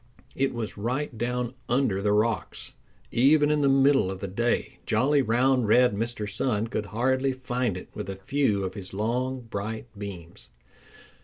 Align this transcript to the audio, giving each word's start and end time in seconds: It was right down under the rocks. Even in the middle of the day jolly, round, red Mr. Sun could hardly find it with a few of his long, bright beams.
It 0.35 0.51
was 0.51 0.79
right 0.79 1.15
down 1.15 1.53
under 1.69 2.01
the 2.01 2.11
rocks. 2.11 2.73
Even 3.11 3.51
in 3.51 3.61
the 3.61 3.69
middle 3.69 4.09
of 4.09 4.19
the 4.19 4.27
day 4.27 4.79
jolly, 4.87 5.21
round, 5.21 5.67
red 5.67 5.93
Mr. 5.95 6.27
Sun 6.27 6.69
could 6.69 6.87
hardly 6.87 7.33
find 7.33 7.77
it 7.77 7.87
with 7.93 8.09
a 8.09 8.15
few 8.15 8.63
of 8.63 8.73
his 8.73 8.95
long, 8.95 9.41
bright 9.41 9.85
beams. 9.95 10.49